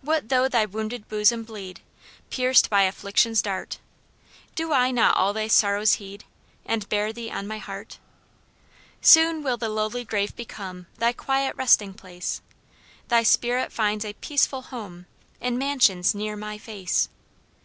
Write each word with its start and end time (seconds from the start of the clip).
What 0.00 0.28
though 0.28 0.48
thy 0.48 0.64
wounded 0.64 1.08
bosom 1.08 1.42
bleed, 1.42 1.80
Pierced 2.30 2.70
by 2.70 2.82
affliction's 2.84 3.42
dart; 3.42 3.80
Do 4.54 4.72
I 4.72 4.92
not 4.92 5.16
all 5.16 5.32
thy 5.32 5.48
sorrows 5.48 5.94
heed, 5.94 6.22
And 6.64 6.88
bear 6.88 7.12
thee 7.12 7.32
on 7.32 7.48
my 7.48 7.58
heart? 7.58 7.98
Soon 9.00 9.42
will 9.42 9.56
the 9.56 9.68
lowly 9.68 10.04
grave 10.04 10.36
become 10.36 10.86
Thy 10.98 11.12
quiet 11.12 11.56
resting 11.56 11.94
place; 11.94 12.42
Thy 13.08 13.24
spirit 13.24 13.72
find 13.72 14.04
a 14.04 14.12
peaceful 14.12 14.62
home 14.62 15.06
In 15.40 15.58
mansions 15.58 16.14
NEAR 16.14 16.36
MY 16.36 16.58
FACE. 16.58 17.08